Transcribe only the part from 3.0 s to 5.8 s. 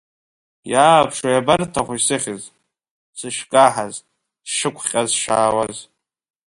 сышкаҳаз, сшықәҟьаз сшаауаз.